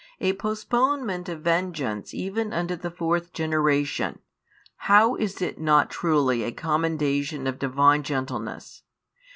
A 0.19 0.33
postponement 0.33 1.29
of 1.29 1.41
vengeance 1.43 2.11
even 2.11 2.53
unto 2.53 2.75
the 2.75 2.89
fourth 2.89 3.33
generation, 3.33 4.17
how 4.89 5.15
is 5.15 5.43
it 5.43 5.59
not 5.61 5.91
truly 5.91 6.41
a 6.41 6.51
commendation 6.51 7.45
of 7.45 7.59
Divine 7.59 8.01
gentleness? 8.01 8.81